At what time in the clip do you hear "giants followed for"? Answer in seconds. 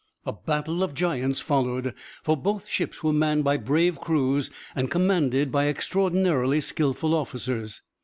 0.95-2.35